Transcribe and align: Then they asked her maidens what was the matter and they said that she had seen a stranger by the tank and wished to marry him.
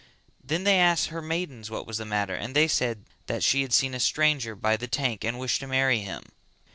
Then 0.43 0.63
they 0.63 0.79
asked 0.79 1.09
her 1.09 1.21
maidens 1.21 1.69
what 1.69 1.85
was 1.85 1.99
the 1.99 2.05
matter 2.07 2.33
and 2.33 2.55
they 2.55 2.67
said 2.67 3.05
that 3.27 3.43
she 3.43 3.61
had 3.61 3.71
seen 3.71 3.93
a 3.93 3.99
stranger 3.99 4.55
by 4.55 4.75
the 4.75 4.87
tank 4.87 5.23
and 5.23 5.37
wished 5.37 5.59
to 5.59 5.67
marry 5.67 5.99
him. 5.99 6.23